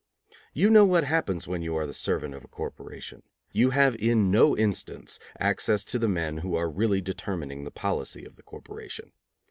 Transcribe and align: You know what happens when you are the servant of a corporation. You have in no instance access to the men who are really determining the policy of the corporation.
You 0.55 0.71
know 0.71 0.83
what 0.83 1.03
happens 1.03 1.47
when 1.47 1.61
you 1.61 1.75
are 1.75 1.85
the 1.85 1.93
servant 1.93 2.33
of 2.33 2.43
a 2.43 2.47
corporation. 2.47 3.21
You 3.51 3.69
have 3.69 3.95
in 3.97 4.31
no 4.31 4.57
instance 4.57 5.19
access 5.39 5.85
to 5.85 5.99
the 5.99 6.09
men 6.09 6.37
who 6.37 6.55
are 6.55 6.71
really 6.71 7.01
determining 7.01 7.65
the 7.65 7.69
policy 7.71 8.25
of 8.25 8.35
the 8.35 8.41
corporation. 8.41 9.11